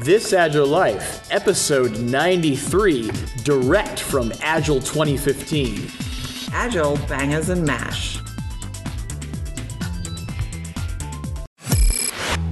[0.00, 3.12] This Agile Life, episode 93,
[3.44, 5.88] direct from Agile 2015.
[6.52, 8.18] Agile bangers and mash.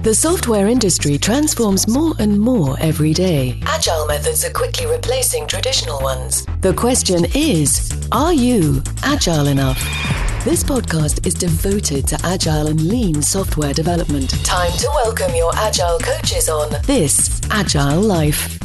[0.03, 3.59] The software industry transforms more and more every day.
[3.63, 6.45] Agile methods are quickly replacing traditional ones.
[6.61, 10.22] The question is Are you agile enough?
[10.43, 14.29] This podcast is devoted to agile and lean software development.
[14.43, 18.59] Time to welcome your agile coaches on This Agile Life.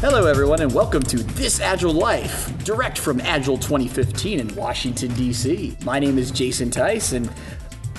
[0.00, 5.76] Hello, everyone, and welcome to This Agile Life, direct from Agile 2015 in Washington, D.C.
[5.84, 7.30] My name is Jason Tice, and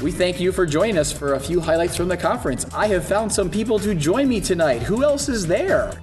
[0.01, 2.65] we thank you for joining us for a few highlights from the conference.
[2.73, 4.81] I have found some people to join me tonight.
[4.81, 5.93] Who else is there?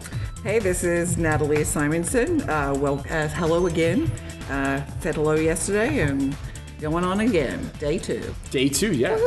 [0.45, 2.49] Hey, this is Natalie Simonson.
[2.49, 4.09] Uh, well, uh, hello again.
[4.49, 6.37] Uh, said hello yesterday and
[6.81, 7.71] going on again.
[7.79, 8.35] Day two.
[8.51, 9.21] Day two, yes.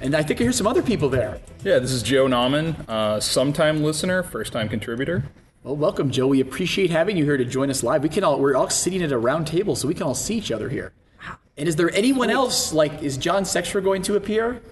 [0.00, 1.40] And I think I hear some other people there.
[1.62, 5.24] Yeah, this is Joe Nauman, uh, sometime listener, first time contributor.
[5.62, 6.26] Well, welcome, Joe.
[6.28, 8.02] We appreciate having you here to join us live.
[8.02, 10.36] We can all we're all sitting at a round table, so we can all see
[10.36, 10.92] each other here.
[11.58, 14.62] And is there anyone else like is John Sextro going to appear?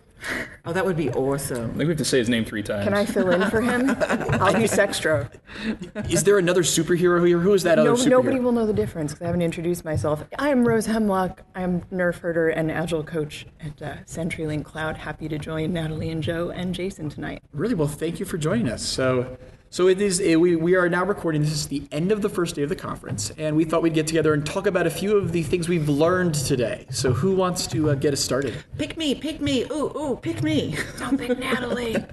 [0.64, 1.64] Oh, that would be awesome.
[1.64, 2.84] I think we have to say his name three times.
[2.84, 3.90] Can I fill in for him?
[3.90, 5.30] I'll be Sextro.
[6.10, 7.38] Is there another superhero here?
[7.38, 8.10] Who is that other No, superhero?
[8.10, 10.24] nobody will know the difference because I haven't introduced myself.
[10.38, 11.42] I'm Rose Hemlock.
[11.54, 14.96] I'm Nerf Herder and Agile Coach at uh, CenturyLink Cloud.
[14.96, 17.42] Happy to join Natalie and Joe and Jason tonight.
[17.52, 17.86] Really well.
[17.88, 18.82] Thank you for joining us.
[18.82, 19.36] So,
[19.70, 20.20] so it is.
[20.20, 21.42] eh, We we are now recording.
[21.42, 23.94] This is the end of the first day of the conference, and we thought we'd
[23.94, 26.86] get together and talk about a few of the things we've learned today.
[26.90, 28.54] So, who wants to uh, get us started?
[28.78, 29.64] Pick me, pick me.
[29.70, 30.76] Ooh, ooh, pick me.
[30.98, 31.96] Don't pick Natalie.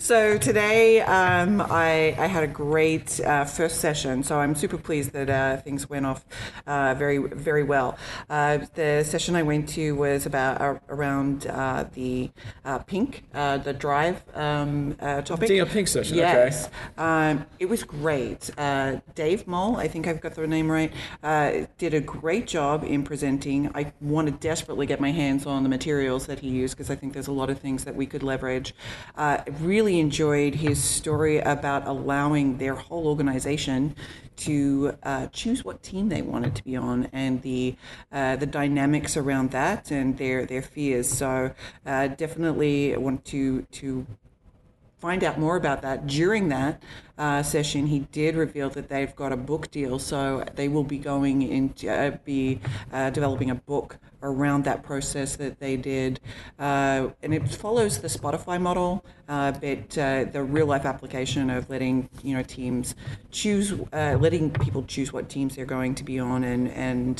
[0.00, 4.24] So today um, I, I had a great uh, first session.
[4.24, 6.24] So I'm super pleased that uh, things went off
[6.66, 7.96] uh, very very well.
[8.28, 12.30] Uh, the session I went to was about uh, around uh, the
[12.64, 15.50] uh, pink, uh, the drive um, uh, topic.
[15.50, 16.22] A pink session, okay.
[16.24, 18.50] Yes, um, it was great.
[18.58, 20.92] Uh, Dave Mole, I think I've got the name right,
[21.22, 23.70] uh, did a great job in presenting.
[23.74, 26.96] I want to desperately get my hands on the materials that he used because I
[26.96, 28.74] think there's a lot of things that we could leverage.
[29.46, 33.94] I really enjoyed his story about allowing their whole organization
[34.36, 37.76] to uh, choose what team they wanted to be on and the
[38.10, 41.10] uh, the dynamics around that and their their fears.
[41.10, 41.50] So
[41.84, 44.06] uh, definitely want to to
[45.04, 46.82] find out more about that during that
[47.18, 50.96] uh, session he did reveal that they've got a book deal so they will be
[50.96, 52.58] going into uh, be
[52.90, 56.18] uh, developing a book around that process that they did.
[56.58, 61.68] Uh, and it follows the spotify model uh, but uh, the real life application of
[61.68, 62.94] letting you know teams
[63.30, 67.18] choose letting people choose what teams they're going to be on and and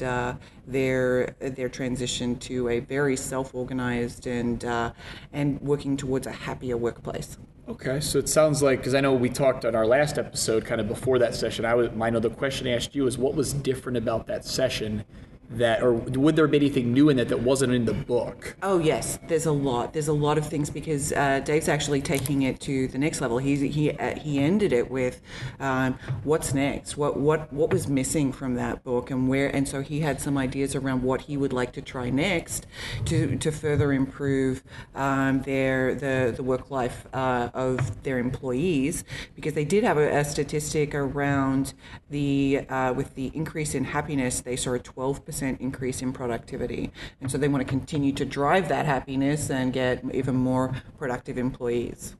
[0.66, 4.90] their their transition to a very self-organized and uh,
[5.34, 7.36] and working towards a happier workplace
[7.66, 10.82] Okay, so it sounds like because I know we talked on our last episode, kind
[10.82, 11.64] of before that session.
[11.64, 14.44] I was, I know the question I asked you is what was different about that
[14.44, 15.04] session
[15.50, 18.56] that, or would there be anything new in it that wasn't in the book?
[18.62, 19.92] Oh yes, there's a lot.
[19.92, 23.38] There's a lot of things because uh, Dave's actually taking it to the next level.
[23.38, 25.20] He's, he uh, he ended it with
[25.60, 26.96] um, what's next.
[26.96, 30.38] What what what was missing from that book and where and so he had some
[30.38, 32.66] ideas around what he would like to try next
[33.04, 39.04] to to further improve um, their the the work life uh, of their employees
[39.34, 41.74] because they did have a, a statistic around
[42.10, 46.90] the uh, with the increase in happiness they saw a 12 percent increase in productivity
[47.20, 51.38] and so they want to continue to drive that happiness and get even more productive
[51.38, 52.16] employees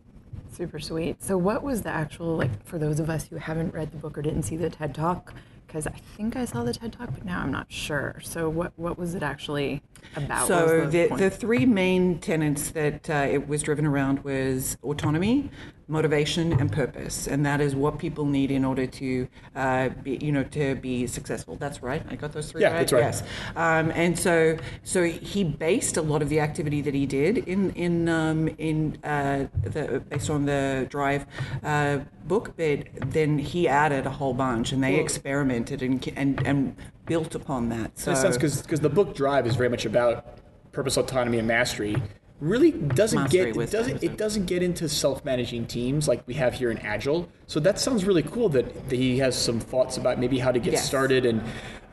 [0.54, 1.20] Super sweet.
[1.20, 4.16] So, what was the actual, like, for those of us who haven't read the book
[4.16, 5.34] or didn't see the TED Talk?
[5.66, 8.20] Because I think I saw the TED Talk, but now I'm not sure.
[8.22, 9.82] So, what, what was it actually
[10.14, 10.46] about?
[10.46, 15.50] So the, the three main tenets that uh, it was driven around was autonomy,
[15.88, 20.32] motivation, and purpose, and that is what people need in order to, uh, be, you
[20.32, 21.56] know, to be successful.
[21.56, 22.02] That's right.
[22.08, 22.78] I got those three Yeah, right.
[22.78, 23.00] that's right.
[23.00, 23.22] Yes.
[23.56, 27.70] Um, and so, so he based a lot of the activity that he did in
[27.72, 31.26] in um, in uh, the based on the Drive
[31.62, 36.76] uh, book, but then he added a whole bunch, and they experimented and and and
[37.06, 37.98] built upon that.
[37.98, 40.38] So in a sense, because the book Drive is very much about
[40.72, 41.96] purpose, autonomy, and mastery.
[42.40, 46.54] Really doesn't Mastery, get it doesn't it doesn't get into self-managing teams like we have
[46.54, 47.28] here in Agile.
[47.46, 50.58] So that sounds really cool that, that he has some thoughts about maybe how to
[50.58, 50.84] get Yes.
[50.84, 51.40] started and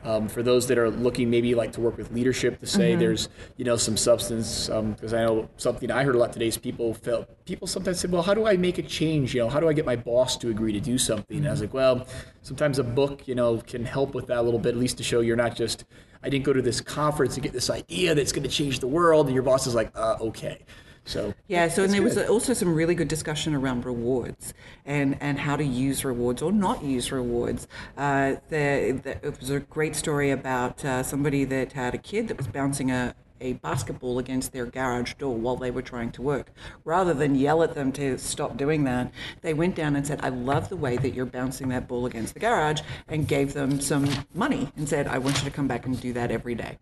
[0.04, 3.28] um, for those that are looking maybe like to work with leadership to say there's
[3.56, 6.94] you know some substance because I know something I heard a lot today is people
[6.94, 9.34] felt people sometimes said well how do I make a change?
[9.34, 11.38] You know how do I get my boss to agree to do something?
[11.38, 12.06] And I was like well
[12.42, 15.04] sometimes a book you know can help with that a little bit at least to
[15.04, 15.84] show you're not just
[16.22, 18.86] I didn't go to this conference to get this idea that's going to change the
[18.86, 19.26] world.
[19.26, 20.64] And your boss is like uh, okay
[21.04, 24.54] So Yeah, so and there was also some really good discussion around rewards
[24.86, 27.66] and, and how to use rewards or not use rewards.
[27.96, 32.28] Uh, there, there, it was a great story about uh, somebody that had a kid
[32.28, 36.22] that was bouncing a, a basketball against their garage door while they were trying to
[36.22, 36.52] work.
[36.84, 40.28] Rather than yell at them to stop doing that, they went down and said, I
[40.28, 44.08] love the way that you're bouncing that ball against the garage, and gave them some
[44.32, 46.78] money and said, I want you to come back and do that every day.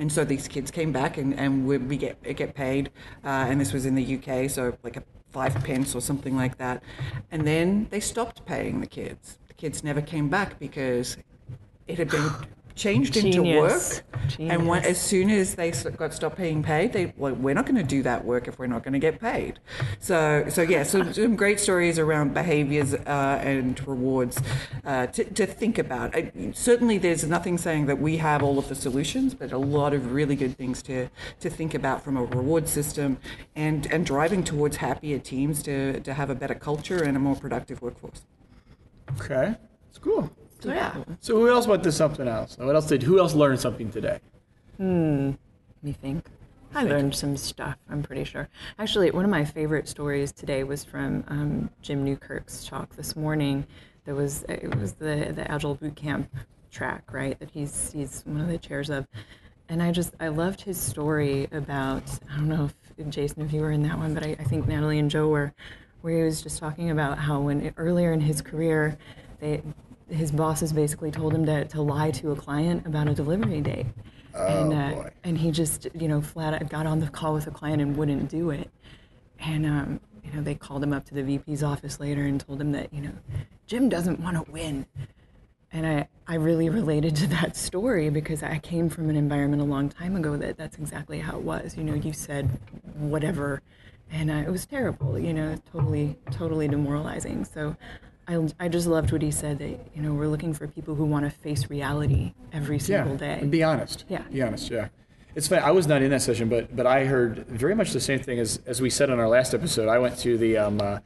[0.00, 2.90] And so these kids came back and, and we, we get get paid,
[3.22, 6.56] uh, and this was in the UK, so like a five pence or something like
[6.56, 6.82] that.
[7.30, 9.38] And then they stopped paying the kids.
[9.48, 11.18] The kids never came back because
[11.86, 12.30] it had been
[12.80, 14.02] changed into Genius.
[14.10, 14.36] work.
[14.38, 17.76] And when, as soon as they got stopped being paid, they well, we're not going
[17.76, 19.58] to do that work if we're not going to get paid.
[19.98, 24.40] So so yeah, so some great stories around behaviours uh, and rewards
[24.84, 26.14] uh, to, to think about.
[26.14, 29.92] I, certainly, there's nothing saying that we have all of the solutions, but a lot
[29.92, 31.08] of really good things to
[31.40, 33.18] to think about from a reward system
[33.54, 37.36] and and driving towards happier teams to to have a better culture and a more
[37.36, 38.22] productive workforce.
[39.18, 39.56] okay,
[39.88, 40.30] it's cool.
[40.60, 42.56] So yeah, So who else went to something else?
[42.58, 43.02] What else did?
[43.02, 44.20] Who else learned something today?
[44.76, 45.28] Hmm.
[45.28, 46.26] Let me think.
[46.74, 47.76] I learned some stuff.
[47.88, 48.48] I'm pretty sure.
[48.78, 53.66] Actually, one of my favorite stories today was from um, Jim Newkirk's talk this morning.
[54.04, 56.30] There was it was the the Agile Boot Camp
[56.70, 57.38] track, right?
[57.40, 59.08] That he's he's one of the chairs of,
[59.68, 63.62] and I just I loved his story about I don't know if Jason if you
[63.62, 65.52] were in that one, but I, I think Natalie and Joe were,
[66.02, 68.96] where he was just talking about how when earlier in his career,
[69.40, 69.62] they
[70.10, 73.86] his bosses basically told him to, to lie to a client about a delivery date.
[74.34, 75.10] and, uh, boy.
[75.24, 77.96] and he just, you know, flat out got on the call with a client and
[77.96, 78.70] wouldn't do it.
[79.40, 82.60] And, um, you know, they called him up to the VP's office later and told
[82.60, 83.12] him that, you know,
[83.66, 84.86] Jim doesn't want to win.
[85.72, 89.64] And I, I really related to that story because I came from an environment a
[89.64, 91.76] long time ago that that's exactly how it was.
[91.76, 92.48] You know, you said
[92.96, 93.62] whatever,
[94.10, 97.44] and uh, it was terrible, you know, totally, totally demoralizing.
[97.44, 97.76] So
[98.30, 101.04] I, I just loved what he said that, you know, we're looking for people who
[101.04, 103.38] want to face reality every single day.
[103.40, 104.04] And be honest.
[104.08, 104.22] Yeah.
[104.22, 104.70] Be honest.
[104.70, 104.88] Yeah.
[105.34, 105.62] It's funny.
[105.62, 108.38] I was not in that session, but but I heard very much the same thing
[108.38, 109.88] as as we said on our last episode.
[109.88, 110.98] I went to the um, uh,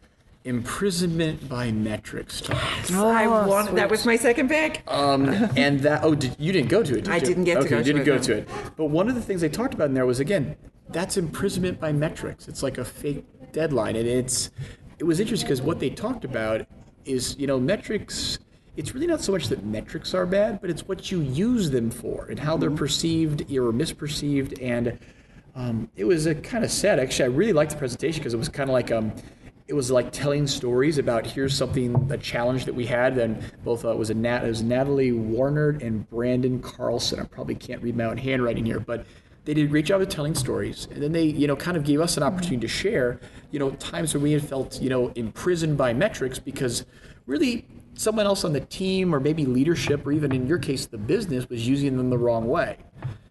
[0.45, 2.57] imprisonment by metrics talk.
[2.93, 4.83] I Oh, want, that was my second pick.
[4.87, 7.05] Um, and that oh, did, you didn't go to it?
[7.05, 7.27] Did I you?
[7.27, 8.49] didn't get to okay, go you didn't it, go to it.
[8.77, 10.57] But one of the things they talked about in there was again,
[10.89, 12.49] that's imprisonment by metrics.
[12.49, 14.51] It's like a fake deadline, and it's
[14.99, 16.67] it was interesting because what they talked about
[17.05, 18.39] is you know metrics.
[18.77, 21.91] It's really not so much that metrics are bad, but it's what you use them
[21.91, 22.79] for and how they're Mm-hmm.
[22.79, 24.61] perceived or misperceived.
[24.61, 24.99] And
[25.55, 26.99] um, it was a kind of sad.
[26.99, 29.13] Actually, I really liked the presentation because it was kind of like um,
[29.69, 33.17] it was like telling stories about here's something a challenge that we had.
[33.17, 37.21] And both uh, it was a Nat, it was Natalie Warner and Brandon Carlson.
[37.21, 39.07] I probably can't read my own handwriting here, but
[39.45, 40.89] they did a great job of telling stories.
[40.91, 43.21] And then they you know kind of gave us an opportunity to share
[43.51, 46.85] you know times where we had felt you know imprisoned by metrics because
[47.27, 50.99] really someone else on the team or maybe leadership or even in your case the
[50.99, 52.77] business was using them the wrong way.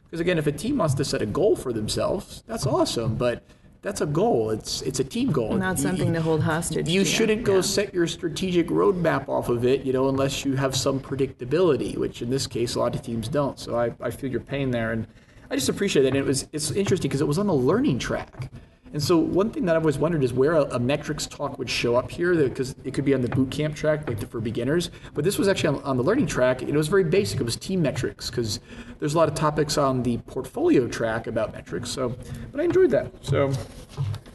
[0.05, 3.43] Because again, if a team wants to set a goal for themselves, that's awesome, but
[3.81, 4.51] that's a goal.
[4.51, 5.55] It's it's a team goal.
[5.55, 6.87] Not You- something to hold hostage.
[6.87, 7.09] You to.
[7.09, 7.61] shouldn't go Yeah.
[7.61, 12.21] set your strategic roadmap off of it, you know, unless you have some predictability, which
[12.21, 13.57] in this case a lot of teams don't.
[13.59, 15.07] So I, I feel your pain there, and
[15.53, 16.07] I just appreciate it.
[16.07, 18.51] And it was it's interesting because it was on the learning track.
[18.91, 21.69] And so one thing that I've always wondered is where a, a metrics talk would
[21.69, 24.89] show up here, because it could be on the boot camp track, like for beginners.
[25.13, 27.39] But this was actually on, on the learning track, and it was very basic.
[27.39, 28.59] It was team metrics, because
[28.97, 31.91] there's a lot of topics on the portfolio track about metrics.
[31.91, 32.15] So,
[32.51, 33.11] but I enjoyed that.
[33.21, 33.51] So,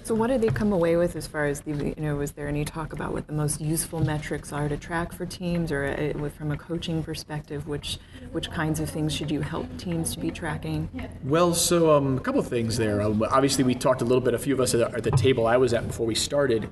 [0.08, 2.48] So what did they come away with as far as the, you know, was there
[2.48, 6.30] any talk about what the most useful metrics are to track for teams or uh,
[6.30, 7.98] from a coaching perspective, which,
[8.32, 10.88] which kinds of things should you help teams to be tracking?
[11.24, 13.02] Well, so um, a couple of things there.
[13.02, 14.32] Um, obviously, we talked a little bit.
[14.32, 16.70] A few of us at the, table I was at before we started,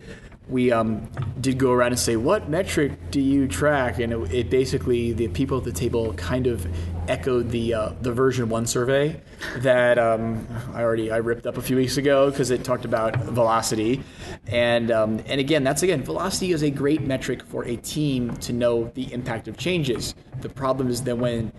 [0.49, 1.07] we um,
[1.39, 5.29] did go around and say, "What metric do you track?" And it, it basically the
[5.29, 6.67] people at the table kind of
[7.09, 9.21] echoed the uh, the version one survey
[9.59, 13.17] that um, I already I ripped up a few weeks ago because it talked about
[13.17, 14.03] velocity,
[14.47, 18.53] and um, and again, that's again velocity is a great metric for a team to
[18.53, 20.15] know the impact of changes.
[20.41, 21.53] The problem is that when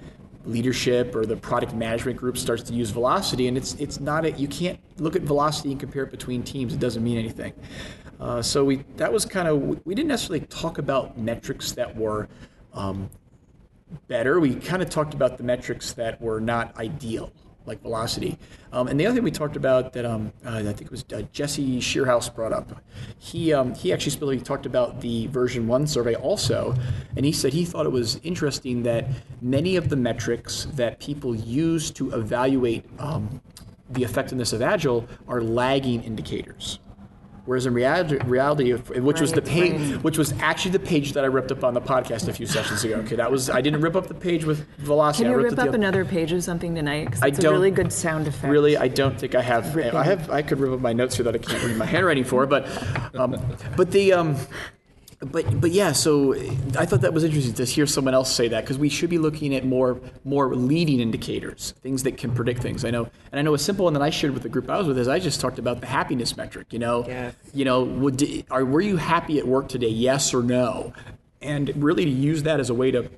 [0.46, 4.32] leadership or the product management group starts to use velocity and it's it's not a,
[4.32, 6.74] you can't look at velocity and compare it between teams.
[6.74, 7.54] It doesn't mean anything.
[8.20, 12.28] Uh, so we that was kind of we didn't necessarily talk about metrics that were
[12.74, 13.10] um,
[14.08, 17.32] better we kind of talked about the metrics that were not ideal
[17.66, 18.38] like velocity
[18.72, 21.06] um, and the other thing we talked about that um, uh, I think it was
[21.14, 22.82] uh, Jesse Shearhouse brought up
[23.18, 26.74] he um, he actually specifically talked about the version one survey also
[27.16, 29.08] and he said he thought it was interesting that
[29.42, 33.42] many of the metrics that people use to evaluate um,
[33.90, 36.80] the effectiveness of Agile are lagging indicators.
[37.48, 41.28] Whereas in reality, reality which was the page, which was actually the page that I
[41.28, 42.96] ripped up on the podcast a few sessions ago.
[42.96, 45.24] Okay, that was I didn't rip up the page with velocity.
[45.24, 47.06] Can I you ripped rip up up the, another page of something tonight?
[47.06, 48.52] Because I it's a really good sound effect.
[48.52, 49.74] Really, I don't think I have.
[49.74, 49.96] Ripping.
[49.96, 50.30] I have.
[50.30, 52.68] I could rip up my notes here that I can't read my handwriting for, but,
[53.16, 53.38] um,
[53.78, 54.36] but the, um,
[55.20, 55.94] but but yeah.
[55.94, 56.34] So
[56.78, 59.18] I thought that was interesting to hear someone else say that because we should be
[59.18, 62.86] looking at more more leading indicators, things that can predict things.
[62.86, 64.78] I know, and I know a simple one that I shared with the group I
[64.78, 66.68] was with is I just talked about the happiness metric.
[66.72, 67.34] You know, Yes.
[67.54, 69.90] you know, would are were you happy at work today?
[69.90, 70.94] Yes or no?
[71.42, 73.10] And really to use that as a way to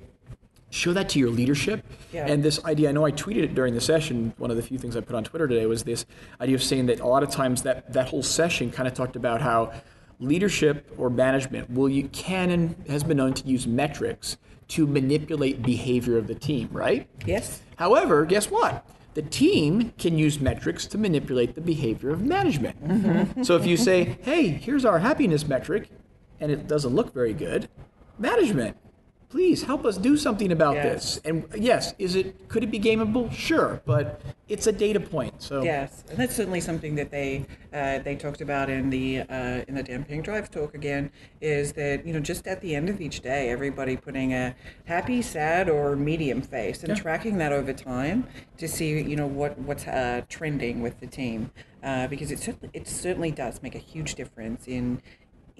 [0.70, 1.84] show that to your leadership.
[2.12, 2.26] Yeah.
[2.26, 4.32] And this idea, I know I tweeted it during the session.
[4.38, 6.06] One of the few things I put on Twitter today was this
[6.40, 9.16] idea of saying that a lot of times that that whole session kind of talked
[9.16, 9.72] about how
[10.20, 14.36] leadership or management will you can and has been known to use metrics
[14.68, 17.08] to manipulate behavior of the team, right?
[17.26, 17.62] Yes.
[17.76, 18.86] However, guess what?
[19.14, 22.86] The team can use metrics to manipulate the behavior of management.
[22.86, 23.42] Mm-hmm.
[23.42, 25.90] So if you say, hey, here's our happiness metric,
[26.38, 27.68] and it doesn't look very good,
[28.18, 28.76] management,
[29.30, 30.84] please help us do something about Yes.
[30.84, 31.20] this.
[31.24, 33.32] And yes, is it could it be gameable?
[33.32, 35.40] Sure, but it's a data point.
[35.40, 39.64] So Yes, and that's certainly something that they uh, they talked about in the uh,
[39.68, 41.10] in the Dan Pink Drive talk again.
[41.40, 45.22] Is that you know just at the end of each day, everybody putting a happy,
[45.22, 48.26] sad, or medium face and tracking that over time
[48.58, 51.50] to see you know what what's uh, trending with the team
[51.82, 55.00] uh, because it certainly it certainly does make a huge difference in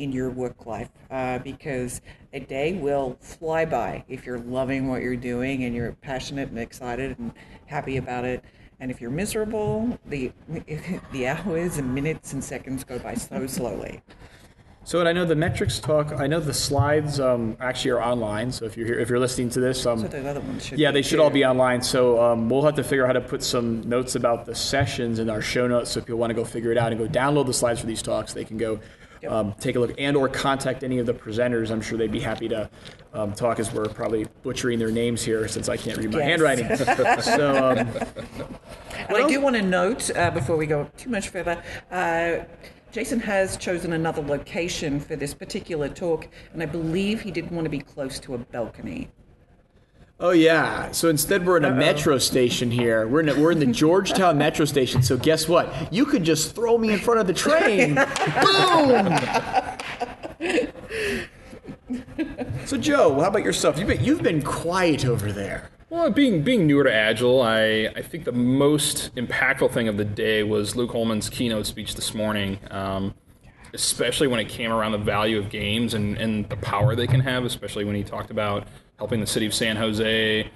[0.01, 2.01] in your work life uh, because
[2.33, 6.59] a day will fly by if you're loving what you're doing and you're passionate and
[6.59, 7.33] excited and
[7.67, 8.43] happy about it.
[8.81, 10.33] And if you're miserable, the
[11.13, 14.01] the hours and minutes and seconds go by so slowly.
[14.83, 16.13] So, and I know the metrics talk.
[16.19, 18.51] I know the slides um, actually are online.
[18.51, 20.79] So if you're here, if you're listening to this, um, So those other ones should
[20.79, 21.23] yeah, they should too.
[21.23, 21.83] all be online.
[21.83, 25.19] So um, we'll have to figure out how to put some notes about the sessions
[25.19, 25.91] in our show notes.
[25.91, 27.87] So if people want to go figure it out and go download the slides for
[27.87, 28.81] these talks, they can go
[29.29, 31.71] um, take a look and or contact any of the presenters.
[31.71, 32.69] I'm sure they'd be happy to
[33.13, 36.29] um, talk as we're probably butchering their names here since I can't read my Yes.
[36.29, 36.77] handwriting.
[37.23, 37.79] so um,
[39.09, 41.63] And I do want to note uh, before we go too much further.
[41.91, 42.45] Uh,
[42.93, 47.65] Jason has chosen another location for this particular talk, and I believe he didn't want
[47.65, 49.09] to be close to a balcony.
[50.23, 50.93] Oh yeah.
[50.93, 53.09] So instead, we're in a metro station here.
[53.09, 55.03] We're in a, we're in the Georgetown metro station.
[55.03, 55.91] So guess what?
[55.91, 57.95] You could just throw me in front of the train.
[61.89, 62.67] Boom.
[62.67, 63.79] so Joe, how about yourself?
[63.79, 65.71] You've been you've been quiet over there.
[65.89, 70.05] Well, being being newer to Agile, I, I think the most impactful thing of the
[70.05, 73.15] day was Luke Hohmann's keynote speech this morning, um,
[73.73, 77.21] especially when it came around the value of games and, and the power they can
[77.21, 78.69] have, especially when he talked about
[79.01, 80.51] helping the city of San Jose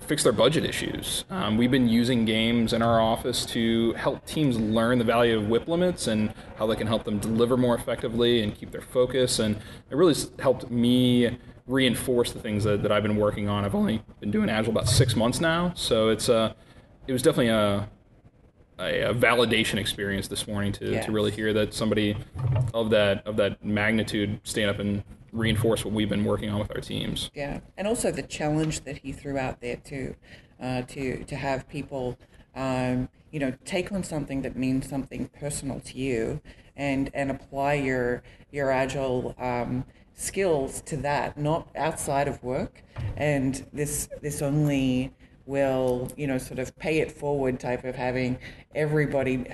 [0.00, 1.24] fix their budget issues.
[1.30, 5.48] Um, we've been using games in our office to help teams learn the value of
[5.48, 9.38] WIP limits and how they can help them deliver more effectively and keep their focus.
[9.38, 9.56] And
[9.90, 13.64] it really helped me reinforce the things that, that I've been working on.
[13.64, 16.52] I've only been doing Agile about six months now, so it's uh,
[17.08, 17.88] it was definitely a
[18.78, 21.06] a, a validation experience this morning to, Yes.
[21.06, 22.14] to really hear that somebody
[22.74, 25.02] of that of that magnitude stand up and
[25.32, 27.30] reinforce what we've been working on with our teams.
[27.34, 30.14] Yeah, and also the challenge that he threw out there too,
[30.60, 32.18] uh, to to have people,
[32.54, 36.40] um, you know, take on something that means something personal to you,
[36.76, 42.82] and and apply your your agile um, skills to that, not outside of work.
[43.16, 45.12] And this this only
[45.46, 48.38] will you know sort of pay it forward type of having
[48.74, 49.44] everybody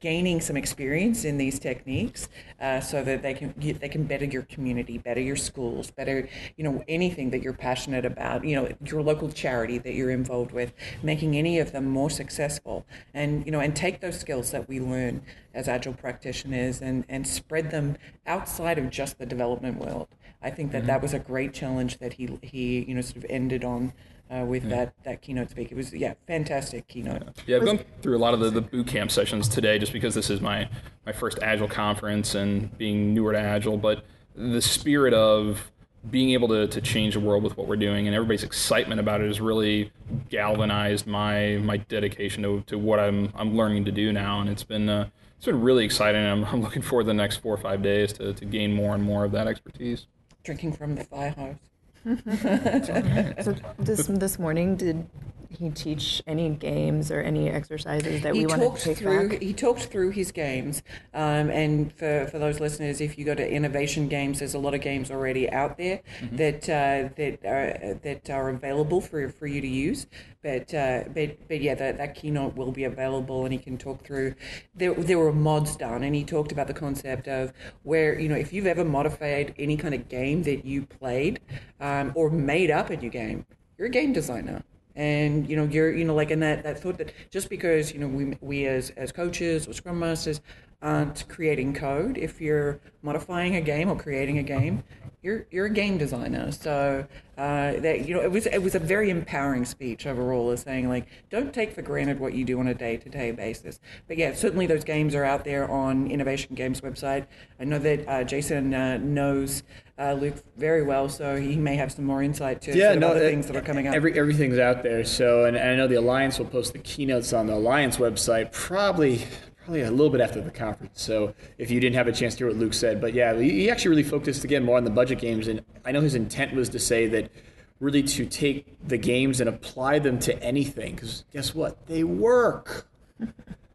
[0.00, 2.28] gaining some experience in these techniques
[2.60, 6.64] uh, so that they can they can better your community better your schools better you
[6.64, 10.72] know anything that you're passionate about you know your local charity that you're involved with
[11.02, 12.86] making any of them more successful.
[13.14, 15.22] And you know and take those skills that we learn
[15.54, 20.08] as agile practitioners and and spread them outside of just the development world.
[20.42, 23.26] I think that that was a great challenge that he he you know sort of
[23.28, 23.92] ended on
[24.30, 27.22] uh, with that that keynote speak it was yeah fantastic keynote.
[27.46, 30.14] Yeah, I've gone through a lot of the, the boot camp sessions today just because
[30.14, 30.68] this is my,
[31.04, 35.70] my first Agile conference and being newer to Agile, but the spirit of
[36.10, 39.20] being able to, to change the world with what we're doing and everybody's excitement about
[39.20, 39.92] it has really
[40.30, 44.40] galvanized my my dedication to, to what I'm I'm learning to do now.
[44.40, 46.20] And it's been uh, it's been really exciting.
[46.20, 48.72] And I'm, I'm looking forward to the next four or five days to, to gain
[48.72, 50.06] more and more of that expertise.
[50.44, 51.56] drinking from the fire hose
[53.44, 55.06] So this this morning, did
[55.50, 59.28] he teach any games or any exercises that he we want talked to take through
[59.30, 59.42] back?
[59.42, 63.48] he talked through his games um, and for, for those listeners if you go to
[63.50, 66.36] innovation games there's a lot of games already out there Mm-hmm.
[66.36, 70.06] that uh, that are that are available for for you to use
[70.42, 74.02] but uh, but but yeah that, that keynote will be available and he can talk
[74.04, 74.34] through
[74.74, 77.52] there, there were mods done and he talked about the concept of
[77.82, 81.40] where you know if you've ever modified any kind of game that you played
[81.80, 83.44] um, or made up a new game
[83.78, 84.62] you're a game designer
[84.96, 87.98] and you know you're you know like in that that thought that just because you
[87.98, 90.40] know we we as as coaches or scrum masters
[90.82, 92.16] aren't creating code.
[92.16, 94.82] If you're modifying a game or creating a game
[95.22, 96.50] you're you're a game designer.
[96.50, 97.06] So
[97.36, 100.88] uh, that you know it was it was a very empowering speech overall as saying
[100.88, 103.80] like don't take for granted what you do on a day-to-day basis.
[104.08, 107.26] But yeah certainly those games are out there on innovation games website.
[107.58, 109.62] I know that uh, jason uh, knows
[109.98, 113.20] uh, luke very well so he may have some more insight to sort of other
[113.20, 113.94] things that are coming up.
[113.94, 115.04] Every, everything's out there.
[115.04, 118.52] So, and, and I know the Alliance will post the keynotes on the Alliance website
[118.52, 119.26] probably
[119.74, 121.00] a little bit after the conference.
[121.00, 123.50] So, if you didn't have a chance to hear what Luke said, but yeah, he,
[123.50, 125.48] he actually really focused again more on the budget games.
[125.48, 127.30] And I know his intent was to say that
[127.78, 130.94] really to take the games and apply them to anything.
[130.94, 131.86] Because guess what?
[131.86, 132.88] They work.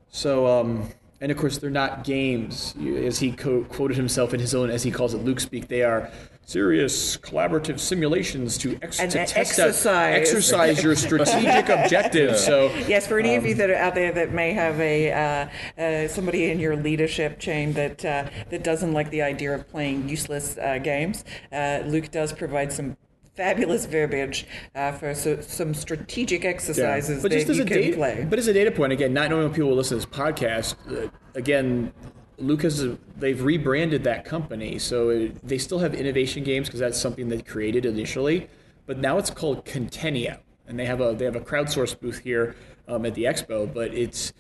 [0.10, 4.54] So, um, and of course, they're not games, as he co- quoted himself in his
[4.54, 5.68] own, as he calls it, Luke speak.
[5.68, 6.12] They are
[6.46, 10.16] serious collaborative simulations to, ex- to test out- exercise.
[10.16, 12.44] exercise your strategic objectives.
[12.44, 15.12] So, Yes, for any of Um, you that are out there that may have a
[15.12, 19.68] uh, uh, somebody in your leadership chain that uh, that doesn't like the idea of
[19.70, 22.96] playing useless uh, games, uh, Luke does provide some
[23.36, 26.50] fabulous verbiage uh, for so, some strategic yeah.
[26.52, 28.26] exercises but that just as you a can data, play.
[28.30, 30.76] but as a data point, again, not knowing when people will listen to this podcast,
[30.90, 31.92] uh, again.
[32.38, 32.84] Lucas,
[33.18, 37.42] they've rebranded that company, so it, they still have innovation games because that's something they
[37.42, 38.50] created initially.
[38.86, 42.56] But now it's called Conteneo, and they have a they have a crowdsource booth here
[42.88, 43.72] um, at the expo.
[43.72, 44.34] But it's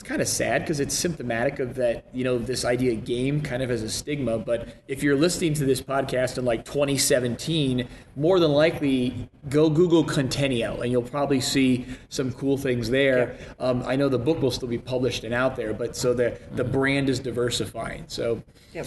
[0.00, 3.42] it's kind of sad because it's symptomatic of that you know this idea of game
[3.42, 7.86] kind of as a stigma but if you're listening to this podcast in like 2017
[8.16, 13.36] more than likely go google Conteneo and you'll probably see some cool things there.
[13.58, 16.40] Um, i know the book will still be published and out there but so the
[16.52, 18.42] the brand is diversifying so
[18.72, 18.86] Yep.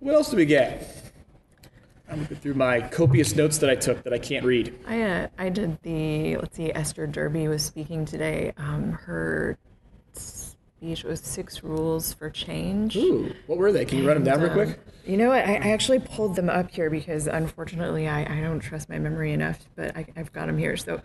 [0.00, 1.12] what else do we get?
[2.10, 4.74] I'm looking through my copious notes that i took that i can't read.
[4.88, 8.52] I uh, I did the let's see Esther Derby was speaking today.
[8.56, 9.56] Um, her
[10.84, 12.94] speech was six rules for change.
[12.96, 15.44] Ooh, what were they can you run them down real quick You know what?
[15.44, 19.32] I, I actually pulled them up here because unfortunately I, I don't trust my memory
[19.32, 20.76] enough, but I, I've got them here.
[20.76, 21.00] So,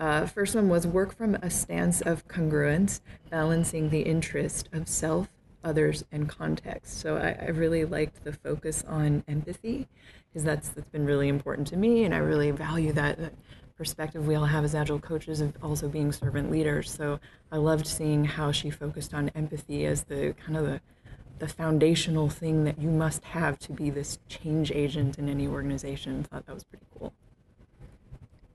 [0.00, 5.28] uh, first one was work from a stance of congruence, balancing the interest of self,
[5.62, 6.98] others, and context.
[7.00, 9.86] So, I, I really liked the focus on empathy
[10.28, 13.18] because that's that's been really important to me, and I really value that.
[13.18, 13.34] that
[13.84, 16.90] perspective we all have as agile coaches of also being servant leaders.
[16.92, 17.18] So
[17.50, 20.80] I loved seeing how she focused on empathy as the kind of the
[21.38, 26.22] the foundational thing that you must have to be this change agent in any organization.
[26.24, 27.14] Thought that was pretty cool.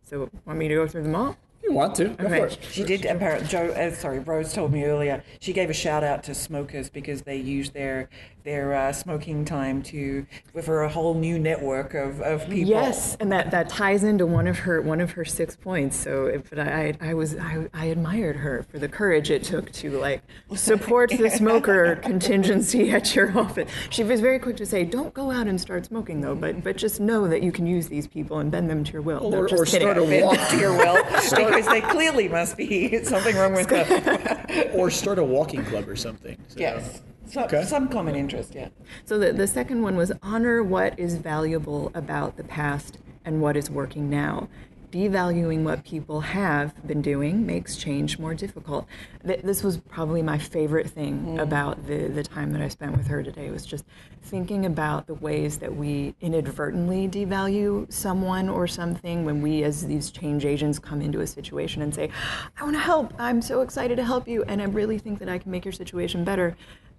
[0.07, 1.31] So, want me to go through them all?
[1.57, 2.39] if you want to go Okay.
[2.41, 3.05] for it She did.
[3.05, 3.69] Apparently, Joe.
[3.71, 5.23] Uh, sorry, Rose told me earlier.
[5.39, 8.07] She gave a shout out to smokers because they use their
[8.45, 10.25] their uh, smoking time to
[10.63, 12.69] for a whole new network of, of people.
[12.69, 15.97] Yes, and that, that ties into one of her one of her six points.
[15.97, 19.71] So, if, but I I was I, I admired her for the courage it took
[19.73, 20.21] to like
[20.55, 23.69] support the smoker contingency at your office.
[23.89, 26.77] She was very quick to say, "Don't go out and start smoking, though, but but
[26.77, 29.39] just know that you can use these people and bend them to your will." No,
[29.39, 29.81] or, just or kidding.
[29.81, 33.67] start a Bend walk to your will because they clearly must be something wrong with
[33.69, 34.69] them.
[34.75, 36.37] or start a walking club or something.
[36.47, 36.59] So.
[36.59, 37.01] Yes.
[37.27, 37.63] So, Okay.
[37.63, 38.69] Some common interest, yeah.
[39.05, 43.57] So the, the second one was honor what is valuable about the past and what
[43.57, 44.47] is working now.
[44.91, 48.87] Devaluing what people have been doing makes change more difficult.
[49.25, 51.41] Th- This was probably my favorite thing mm.
[51.41, 53.83] about the, the time that I spent with her today was just
[54.21, 60.11] thinking about the ways that we inadvertently devalue someone or something when we as these
[60.11, 62.09] change agents come into a situation and say,
[62.57, 65.27] I want to help, I'm so excited to help you, and I really think that
[65.27, 66.55] I can make your situation better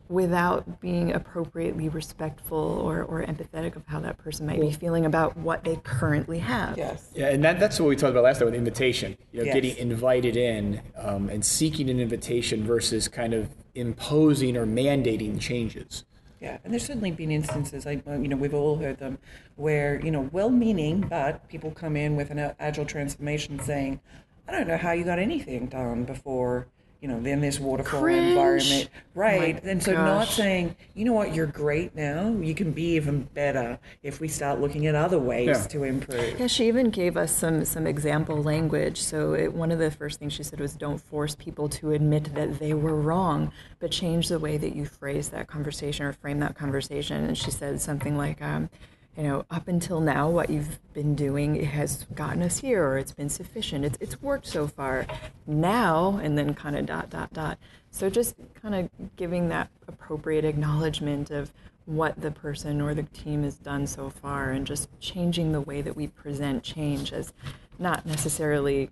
[0.08, 5.36] without being appropriately respectful or, or empathetic of how that person might be feeling about
[5.36, 6.78] what they currently have.
[6.78, 7.10] Yes.
[7.14, 9.16] Yeah, and that, that's what we talked about last time with invitation.
[9.32, 9.54] You know, Yes.
[9.54, 16.04] getting invited in um, and seeking an invitation versus kind of imposing or mandating changes.
[16.40, 19.18] Yeah, and there's certainly been instances, I, you know, we've all heard them,
[19.56, 24.00] where, you know, well-meaning, but people come in with an agile transformation saying,
[24.46, 26.68] I don't know how you got anything done before,
[27.06, 28.28] you you know, in this waterfall Cringe.
[28.30, 28.88] environment.
[29.14, 29.64] Right.
[29.64, 32.30] my and so not saying, you know what, you're great now.
[32.30, 35.66] You can be even better if we start looking at other ways Yeah.
[35.68, 36.38] to improve.
[36.38, 39.00] Yeah, she even gave us some some example language.
[39.00, 42.34] So it, one of the first things she said was, "Don't force people to admit
[42.34, 46.40] that they were wrong, but change the way that you phrase that conversation or frame
[46.40, 48.68] that conversation." And she said something like, um,
[49.16, 53.12] "You know, up until now, what you've been doing has gotten us here, or it's
[53.12, 53.84] been sufficient.
[53.84, 55.06] It's it's worked so far.
[55.46, 57.58] Now, and then kind of dot dot dot.
[57.90, 61.52] So just kind of giving that appropriate acknowledgement of."
[61.86, 65.80] what the person or the team has done so far and just changing the way
[65.80, 67.32] that we present change as
[67.78, 68.90] not necessarily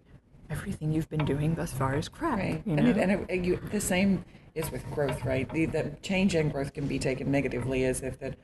[0.49, 2.39] everything you've been doing thus far is crap.
[2.39, 2.63] Right.
[2.65, 5.49] You and it, and it, you, the same is with growth, right?
[5.49, 8.37] The, the change and growth can be taken negatively as if that,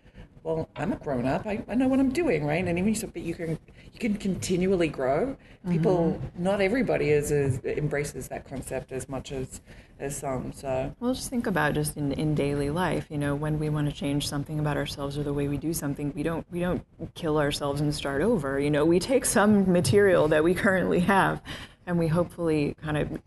[0.43, 1.47] well, I'm a grown up.
[1.47, 2.65] I, I know what I'm doing, right?
[2.65, 3.59] And even so, but you can
[3.93, 5.37] you can continually grow.
[5.69, 6.43] People, Mm-hmm.
[6.43, 9.61] not everybody is, is embraces that concept as much as
[9.99, 10.53] as some.
[10.55, 13.07] So Well, just think about just in, in daily life.
[13.11, 15.75] You know, when we want to change something about ourselves or the way we do
[15.75, 16.83] something, we don't we don't
[17.15, 18.59] kill ourselves and start over.
[18.59, 21.43] You know, we take some material that we currently have,
[21.87, 23.21] and we hopefully kind of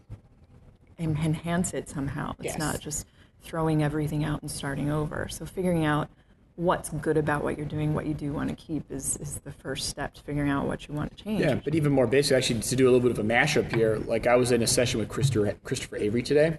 [1.00, 2.32] enhance it somehow.
[2.40, 2.60] It's Yes.
[2.60, 3.06] not just
[3.42, 5.28] throwing everything out and starting over.
[5.30, 6.10] So figuring out
[6.56, 9.52] what's good about what you're doing, what you do want to keep, is is the
[9.52, 11.42] first step to figuring out what you want to change.
[11.42, 13.98] Yeah, but even more basic, actually, to do a little bit of a mashup here,
[14.06, 16.58] like I was in a session with Christopher, Christopher Avery today,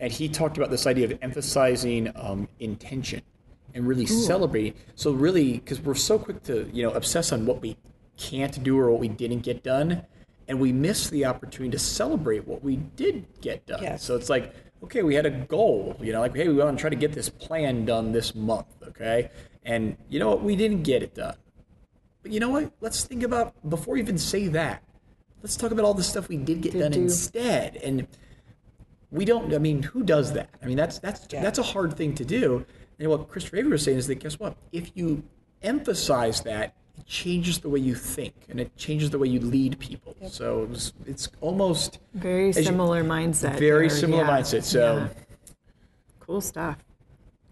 [0.00, 3.22] and he talked about this idea of emphasizing um, intention
[3.74, 4.74] and really celebrating.
[4.94, 7.76] So really, because we're so quick to you know obsess on what we
[8.16, 10.02] can't do or what we didn't get done,
[10.48, 13.82] and we miss the opportunity to celebrate what we did get done.
[13.82, 14.02] Yes.
[14.02, 14.54] So it's like,
[14.86, 17.12] okay, we had a goal, you know, like hey, we want to try to get
[17.12, 19.30] this plan done this month, okay,
[19.64, 21.36] and you know what, we didn't get it done.
[22.22, 22.72] But you know what?
[22.80, 24.82] Let's think about before we even say that.
[25.42, 27.02] Let's talk about all the stuff we did get Did done do.
[27.02, 27.76] instead.
[27.76, 28.08] And
[29.12, 29.54] we don't.
[29.54, 30.48] I mean, who does that?
[30.62, 31.42] I mean, that's that's Yeah.
[31.42, 32.66] that's a hard thing to do.
[32.98, 34.56] And what Christopher Avery was saying is that guess what?
[34.72, 35.22] If you
[35.62, 39.78] emphasize that, it changes the way you think and it changes the way you lead
[39.78, 40.14] people.
[40.28, 43.58] So it was, it's almost Very as you- similar mindset.
[43.58, 44.30] very similar yeah.
[44.40, 44.62] mindset.
[44.64, 45.08] So Yeah.
[46.20, 46.78] cool stuff.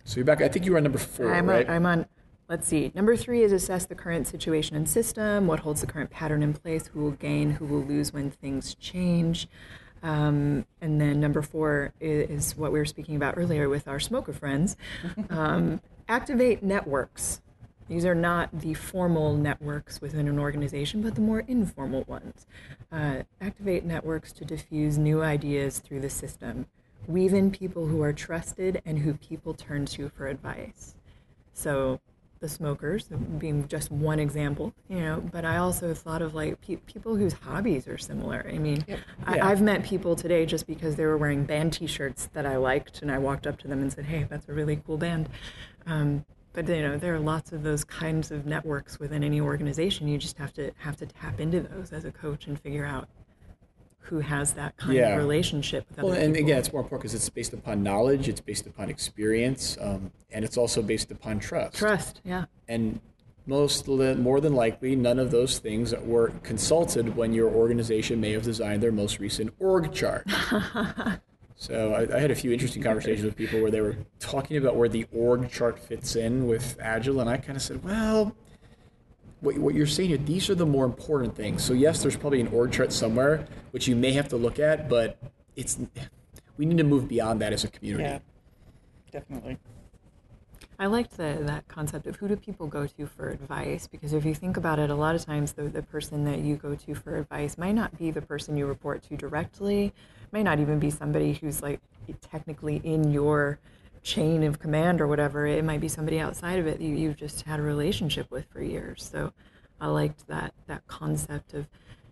[0.05, 0.41] so you're back.
[0.43, 1.67] I think you were on number 4 I'm, right?
[1.69, 2.07] on, I'm on,
[2.49, 2.93] let's see.
[2.95, 6.53] Number three is assess the current situation and system, what holds the current pattern in
[6.53, 9.49] place, who will gain, who will lose when things change.
[10.03, 13.99] Um, and then number four is, is what we were speaking about earlier with our
[14.01, 14.77] smoker friends.
[15.31, 17.41] Um, activate networks.
[17.88, 22.47] These are not the formal networks within an organization, but the more informal ones.
[22.90, 26.66] Uh, activate networks to diffuse new ideas through the system.
[27.07, 30.94] Weave in people who are trusted and who people turn to for advice.
[31.53, 32.01] So
[32.40, 33.05] the smokers
[33.38, 37.33] being just one example, you know, but I also thought of like pe- people whose
[37.35, 38.47] hobbies are similar.
[38.53, 38.85] I mean,
[39.27, 39.47] I- Yeah.
[39.47, 43.11] I've met people today just because they were wearing band T-shirts that I liked, and
[43.11, 45.29] I walked up to them and said, "Hey, that's a really cool band."
[45.87, 50.09] Um, but you know, there are lots of those kinds of networks within any organization.
[50.09, 53.09] You just have to have to tap into those as a coach and figure out
[53.99, 55.11] who has that kind Yeah.
[55.11, 56.47] of relationship with other Well, and people.
[56.49, 60.45] again, it's more important because it's based upon knowledge, it's based upon experience, um, and
[60.45, 61.75] it's also based upon trust.
[61.77, 62.21] trust.
[62.25, 62.45] Yeah.
[62.69, 63.01] And
[63.47, 68.43] most more than likely, none of those things were consulted when your organization may have
[68.43, 70.27] designed their most recent org chart.
[71.57, 74.77] so I, I had a few interesting conversations with people where they were talking about
[74.77, 78.35] where the org chart fits in with Agile, and I kind of said, well.
[79.40, 81.62] What, what you're saying here, these are the more important things.
[81.62, 84.88] So yes, there's probably an org chart somewhere which you may have to look at,
[84.88, 85.19] but
[85.55, 85.79] it's
[86.57, 88.05] we need to move beyond that as a community.
[88.05, 88.19] yeah,
[89.11, 89.59] definitely.
[90.79, 94.25] I liked the, that concept of who do people go to for advice because if
[94.25, 96.95] you think about it, a lot of times the, the person that you go to
[96.95, 99.93] for advice might not be the person you report to directly,
[100.33, 101.81] might not even be somebody who's like
[102.21, 103.59] technically in your
[104.03, 105.47] chain of command or whatever.
[105.47, 108.45] It might be somebody outside of it that you, you've just had a relationship with
[108.51, 109.09] for years.
[109.11, 109.33] So
[109.81, 111.69] I liked that that concept of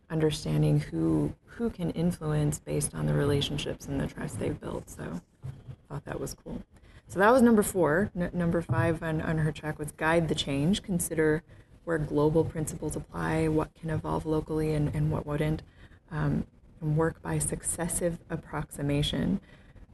[0.09, 4.88] understanding who who can influence based on the relationships and the trust they've built.
[4.88, 5.48] So I
[5.88, 6.62] thought that was cool.
[7.12, 8.11] So that was number four.
[8.16, 10.83] N- number five on, on her track was guide the change.
[10.83, 11.42] Consider
[11.85, 15.61] where global principles apply, what can evolve locally and, and what wouldn't,
[16.11, 16.46] um,
[16.81, 19.42] and work by successive approximation.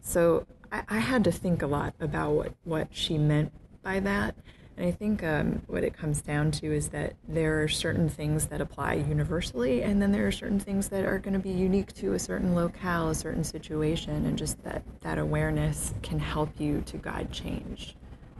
[0.01, 3.53] So I, I had to think a lot about what, what she meant
[3.83, 4.37] by that.
[4.79, 8.47] And I think um, what it comes down to is that there are certain things
[8.47, 11.93] that apply universally, and then there are certain things that are going to be unique
[11.95, 16.81] to a certain locale, a certain situation, and just that, that awareness can help you
[16.87, 17.97] to guide change.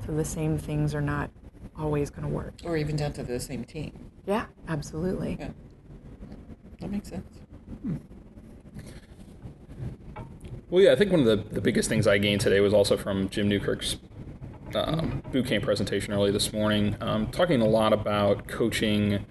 [0.07, 1.29] So the same things are not
[1.77, 2.55] always going to work.
[2.63, 4.09] Or even down to the same team.
[4.25, 5.39] Yeah, absolutely.
[5.41, 5.49] Yeah,
[6.79, 7.37] that makes sense.
[10.71, 12.97] Well, yeah, I think one of the, the biggest things I gained today was also
[12.97, 13.97] from Jim Newkirk's
[14.75, 19.25] um, boot camp presentation early this morning, um, talking a lot about coaching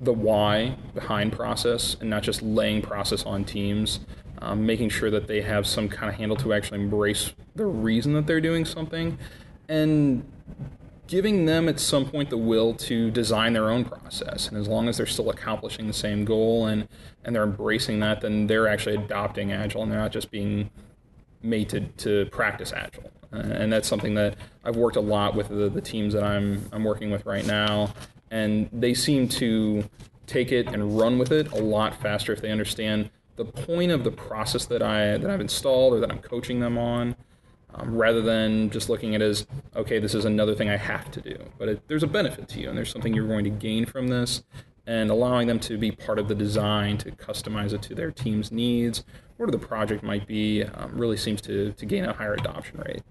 [0.00, 4.00] the why behind process and not just laying process on teams,
[4.38, 8.12] um, making sure that they have some kind of handle to actually embrace the reason
[8.14, 9.18] that they're doing something,
[9.68, 10.24] and
[11.06, 14.48] giving them at some point the will to design their own process.
[14.48, 16.88] And as long as they're still accomplishing the same goal and,
[17.24, 20.70] and they're embracing that, then they're actually adopting Agile and they're not just being
[21.42, 23.10] made to, to practice Agile.
[23.32, 26.68] Uh, and that's something that I've worked a lot with the, the teams that I'm,
[26.72, 27.92] I'm working with right now.
[28.30, 29.88] And they seem to
[30.26, 34.04] take it and run with it a lot faster if they understand the point of
[34.04, 37.16] the process that, I, that I've installed or that I'm coaching them on.
[37.74, 41.10] Um, rather than just looking at it as okay this is another thing i have
[41.10, 43.50] to do but it, there's a benefit to you and there's something you're going to
[43.50, 44.42] gain from this
[44.86, 48.52] and allowing them to be part of the design to customize it to their team's
[48.52, 49.04] needs
[49.38, 53.02] whatever the project might be um, really seems to, to gain a higher adoption rate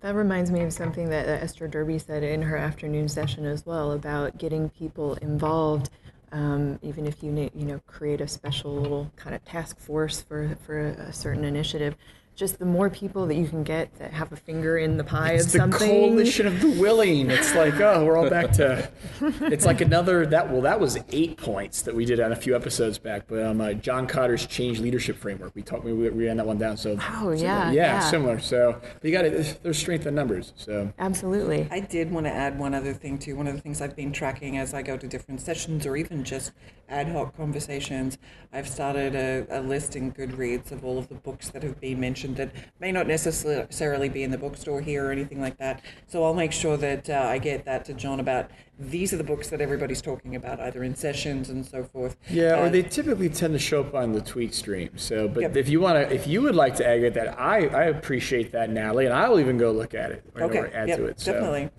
[0.00, 3.64] That reminds me of something that uh, Esther Derby said in her afternoon session as
[3.64, 5.90] well about getting people involved.
[6.32, 10.56] Um, even if you you know create a special little kind of task force for
[10.66, 11.94] for a certain initiative,
[12.42, 15.34] just the more people that you can get that have a finger in the pie
[15.34, 15.88] It's of the something.
[15.88, 17.30] coalition of the willing.
[17.30, 18.90] It's like, oh, we're all back to.
[19.42, 20.50] It's like another that.
[20.50, 23.28] Well, that was eight points that we did on a few episodes back.
[23.28, 25.54] But um, uh, John Kotter's change leadership framework.
[25.54, 25.84] We talked.
[25.84, 26.76] We, we ran that one down.
[26.76, 26.98] So.
[26.98, 27.34] Oh, similar.
[27.36, 28.00] yeah, yeah, yeah.
[28.00, 28.40] similar.
[28.40, 29.62] So but you got it.
[29.62, 30.52] There's strength in numbers.
[30.56, 30.92] So.
[30.98, 31.68] Absolutely.
[31.70, 33.36] I did want to add one other thing too.
[33.36, 36.24] One of the things I've been tracking as I go to different sessions or even
[36.24, 36.50] just
[36.92, 38.18] ad hoc conversations,
[38.52, 41.98] I've started a, a list in Goodreads of all of the books that have been
[41.98, 45.82] mentioned that may not necessarily be in the bookstore here or anything like that.
[46.06, 49.24] So I'll make sure that uh, I get that to John about these are the
[49.24, 52.16] books that everybody's talking about, either in sessions and so forth.
[52.28, 54.90] Yeah, or Uh, they typically tend to show up on the tweet stream.
[54.96, 55.56] So, but Yep.
[55.56, 58.70] if you want to, if you would like to aggregate that, I, I appreciate that,
[58.70, 61.20] Natalie, and I'll even go look at it or, okay, or add yep, to it.
[61.20, 61.32] So.
[61.32, 61.70] definitely.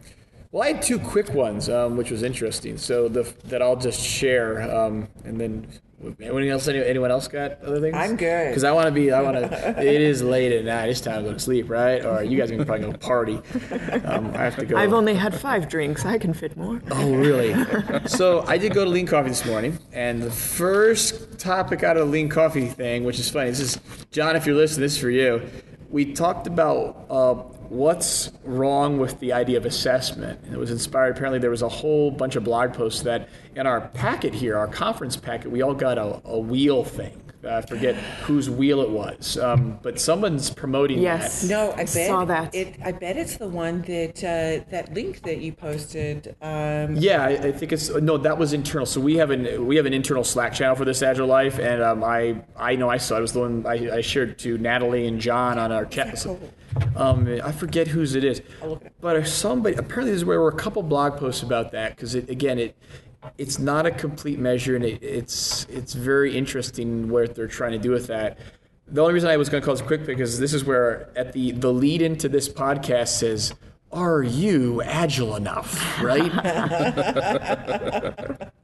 [0.54, 2.78] Well, I had two quick ones, um, which was interesting.
[2.78, 5.68] So the that I'll just share, um, and then
[6.22, 6.68] anyone else?
[6.68, 7.96] Any, anyone else got other things?
[7.98, 8.50] I'm good.
[8.50, 9.12] Because I want to be.
[9.12, 9.84] I want to.
[9.84, 10.90] it is late at night.
[10.90, 12.06] It's time to go to sleep, right?
[12.06, 13.42] Or you guys are probably going to party.
[14.06, 14.78] Um, I have to go.
[14.78, 16.06] I've only had five drinks.
[16.06, 16.80] I can fit more.
[16.92, 17.56] Oh, really?
[18.06, 22.06] so I did go to Lean Coffee this morning, and the first topic out of
[22.06, 23.80] the Lean Coffee thing, which is funny, this is
[24.12, 24.36] John.
[24.36, 25.42] If you're listening, this is for you.
[25.90, 27.36] We talked about uh,
[27.74, 31.16] what's wrong with the idea of assessment, and it was inspired.
[31.16, 34.68] Apparently, there was a whole bunch of blog posts that in our packet here, our
[34.68, 37.23] conference packet, we all got a, a wheel thing.
[37.46, 41.42] I forget whose wheel it was, um, but someone's promoting Yes.
[41.42, 41.48] that.
[41.50, 42.56] No, I bet Saw that.
[42.56, 46.36] It, I bet it's the one that uh, that link that you posted.
[46.42, 48.18] Um, Yeah, I, I think it's no.
[48.18, 48.86] That was internal.
[48.86, 51.82] So we have an we have an internal Slack channel for this Agile Life, and
[51.82, 53.20] um, I I know I saw it.
[53.20, 56.18] it was the one I, I shared to Natalie and John on our chat.
[56.18, 56.40] So,
[56.96, 58.42] um, I forget whose it is,
[59.02, 62.60] but somebody apparently there's where were a couple blog posts about that because it again
[62.60, 62.76] it
[63.38, 67.80] it's not a complete measure and it, it's it's very interesting what they're trying to
[67.80, 68.38] do with that.
[68.88, 70.66] The only reason I was going to call this a quick pick is this is
[70.66, 73.54] where at the the lead into this podcast says.
[73.92, 76.02] Are you agile enough?
[76.02, 76.32] Right?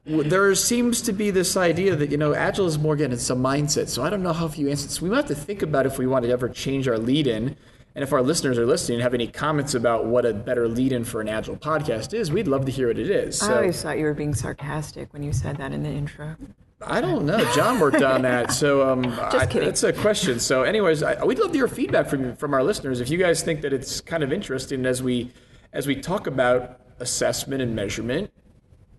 [0.04, 3.34] there seems to be this idea that you know agile is more again it's a
[3.34, 5.86] mindset so i don't know how few answers so we might have to think about
[5.86, 7.56] if we want to ever change our lead in
[8.00, 10.90] and if our listeners are listening and have any comments about what a better lead
[10.90, 13.82] in for an agile podcast is we'd love to hear what it is I always
[13.82, 16.34] thought you were being sarcastic when you said that in the intro.
[16.80, 17.38] I don't know.
[17.52, 19.68] John worked on that, so um, I, kidding.
[19.68, 20.40] that's a question.
[20.40, 23.02] So, anyways, I, we'd love to hear feedback from from our listeners.
[23.02, 25.30] If you guys think that it's kind of interesting as we
[25.74, 28.32] as we talk about assessment and measurement,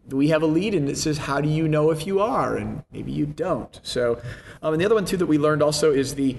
[0.09, 2.83] we have a lead in that says, "How do you know if you are?" and
[2.91, 3.79] maybe you don't.
[3.81, 4.21] So,
[4.61, 6.37] um, and the other one too that we learned also is the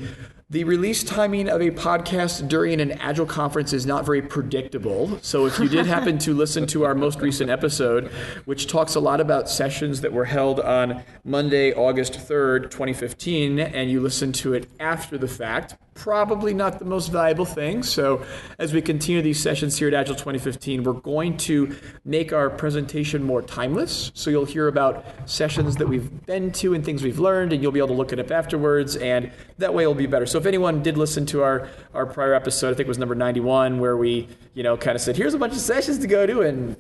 [0.53, 5.19] the release timing of a podcast during an agile conference is not very predictable.
[5.23, 8.09] So, if you did happen to listen to our most recent episode,
[8.45, 13.91] which talks a lot about sessions that were held on Monday, August 3rd, 2015, and
[13.91, 17.83] you listen to it after the fact, probably not the most valuable thing.
[17.83, 18.25] So,
[18.59, 23.23] as we continue these sessions here at Agile 2015, we're going to make our presentation
[23.23, 24.11] more timeless.
[24.15, 27.73] So, you'll hear about sessions that we've been to and things we've learned, and you'll
[27.73, 30.27] be able to look it up afterwards, and that way it'll be better.
[30.27, 33.15] So, if anyone did listen to our, our prior episode, I think it was number
[33.15, 36.27] 91, where we, you know, kind of said, here's a bunch of sessions to go
[36.27, 36.77] to, and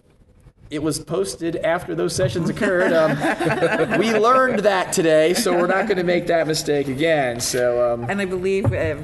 [0.72, 2.92] it was posted after those sessions occurred.
[2.94, 7.40] Um, we learned that today, so we're not going to make that mistake again.
[7.40, 8.96] So, um, And I believe, uh,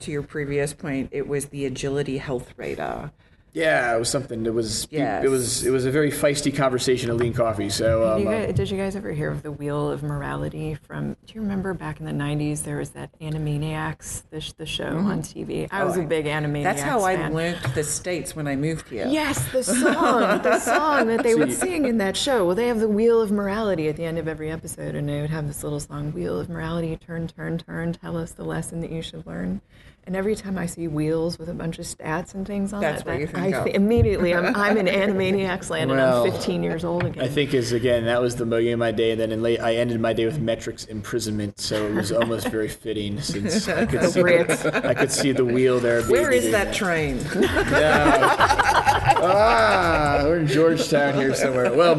[0.00, 3.10] to your previous point, it was the Agility Health Radar
[3.54, 4.44] Yeah, it was something.
[4.44, 4.88] It was.
[4.90, 5.24] Yes.
[5.24, 5.64] It was.
[5.64, 7.70] It was a very feisty conversation at Lean Coffee.
[7.70, 8.00] So.
[8.00, 10.74] Did Um, you, uh, guys, did you guys ever hear of the Wheel of Morality
[10.74, 11.12] from?
[11.26, 15.22] Do you remember back in the '90s there was that Animaniacs, the, the show on
[15.22, 15.68] TV?
[15.70, 16.62] I was a big Animaniacs.
[16.64, 19.06] That's how I learned the states when I moved here.
[19.08, 22.44] Yes, the song, the song that they would sing in that show.
[22.44, 25.20] Well, they have the Wheel of Morality at the end of every episode, and they
[25.20, 28.80] would have this little song, Wheel of Morality, turn, turn, turn, tell us the lesson
[28.80, 29.60] that you should learn.
[30.06, 33.00] And every time I see wheels with a bunch of stats and things on That's
[33.00, 33.64] it, what you that- think I of.
[33.64, 37.24] thi- immediately I'm, I'm in Animaniacs land, Well, and I'm 15 years old again.
[37.24, 39.60] I think is again that was the beginning of my day, and then in late
[39.60, 43.86] I ended my day with metrics imprisonment, so it was almost very fitting since I
[43.86, 44.84] could see Brits.
[44.84, 46.02] I could see the wheel there.
[46.02, 47.18] Where is being- is that train?
[47.40, 48.36] yeah.
[49.22, 51.72] ah, we're in Georgetown here somewhere.
[51.72, 51.96] Well,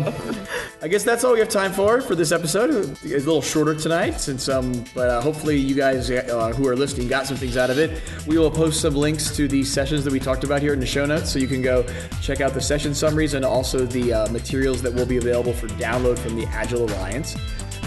[0.85, 2.91] I guess that's all we have time for for this episode.
[2.91, 6.75] It's a little shorter tonight, since um, but uh, hopefully you guys uh, who are
[6.75, 8.03] listening got some things out of it.
[8.27, 10.85] We will post some links to the sessions that we talked about here in the
[10.85, 11.83] show notes, so you can go
[12.21, 15.65] check out the session summaries and also the uh, materials that will be available for
[15.69, 17.35] download from the Agile Alliance.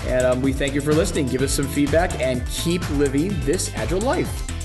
[0.09, 1.29] And um, we thank you for listening.
[1.29, 4.58] Give us some feedback and keep living this agile life.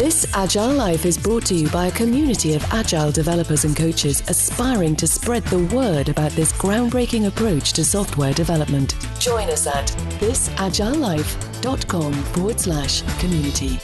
[0.00, 4.22] This Agile Life is brought to you by a community of agile developers and coaches
[4.28, 8.94] aspiring to spread the word about this groundbreaking approach to software development.
[9.18, 13.78] Join us at thisagilelife.com forward slash community.